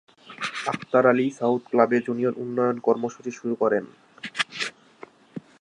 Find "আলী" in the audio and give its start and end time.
1.07-1.25